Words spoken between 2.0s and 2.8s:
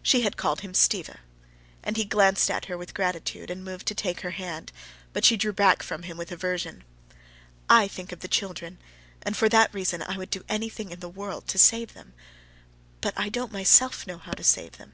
glanced at her